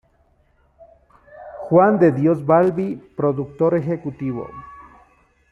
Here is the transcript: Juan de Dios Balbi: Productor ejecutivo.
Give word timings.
Juan 1.69 1.99
de 1.99 2.11
Dios 2.11 2.43
Balbi: 2.43 2.95
Productor 3.15 3.75
ejecutivo. 3.75 4.49